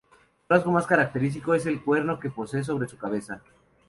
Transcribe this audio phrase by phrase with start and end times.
[0.01, 3.43] Su rasgo más característico es el cuerno que posee sobre su cabeza.